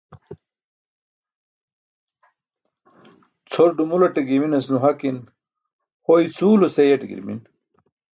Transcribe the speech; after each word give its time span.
Cʰor 3.51 3.75
dumulate 3.81 4.23
girminas 4.29 4.65
nuhakin. 4.71 5.17
Ho 6.05 6.11
icʰuwlo 6.25 6.65
seeyaṭe 6.75 7.05
girmin. 7.11 7.39